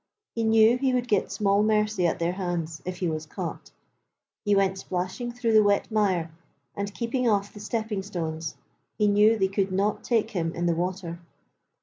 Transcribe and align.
He 0.33 0.43
knew 0.43 0.79
he 0.79 0.95
would 0.95 1.07
get 1.07 1.31
small 1.31 1.61
mercy 1.61 2.07
at 2.07 2.17
their 2.17 2.31
hands 2.31 2.81
if 2.85 2.97
he 2.97 3.07
was 3.07 3.27
caught; 3.27 3.69
he 4.43 4.55
went 4.55 4.79
splashing 4.79 5.31
through 5.31 5.53
the 5.53 5.61
wet 5.61 5.91
mire 5.91 6.31
and 6.75 6.91
keeping 6.95 7.29
off 7.29 7.53
the 7.53 7.59
stepping 7.59 8.01
stones; 8.01 8.55
he 8.97 9.05
knew 9.07 9.37
they 9.37 9.47
could 9.47 9.71
not 9.71 10.03
take 10.03 10.31
him 10.31 10.55
in 10.55 10.65
the 10.65 10.73
water. 10.75 11.19